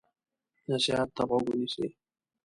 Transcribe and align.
نصیحت 0.69 1.09
ته 1.15 1.23
غوږ 1.29 1.45
ونیسئ. 1.49 1.87